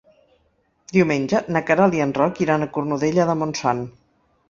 [0.95, 3.89] Diumenge na Queralt i en Roc iran a Cornudella de Montsant.